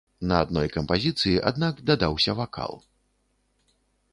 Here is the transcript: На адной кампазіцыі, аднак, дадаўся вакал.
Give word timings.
На 0.29 0.37
адной 0.43 0.69
кампазіцыі, 0.77 1.35
аднак, 1.51 1.83
дадаўся 1.91 2.31
вакал. 2.41 2.81